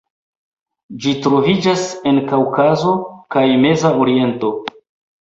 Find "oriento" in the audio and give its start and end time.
4.03-4.57